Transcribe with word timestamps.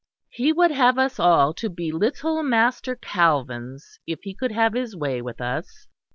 He 0.31 0.51
would 0.51 0.71
have 0.71 0.97
us 0.97 1.19
all 1.19 1.53
to 1.53 1.69
be 1.69 1.91
little 1.91 2.41
Master 2.41 2.95
Calvins, 2.95 3.99
if 4.07 4.21
he 4.23 4.33
could 4.33 4.51
have 4.51 4.73
his 4.73 4.95
way 4.95 5.21
with 5.21 5.39
us. 5.39 5.85